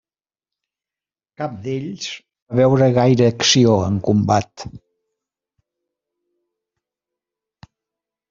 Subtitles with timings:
[1.41, 4.65] Cap d’ells va veure gaire acció en combat.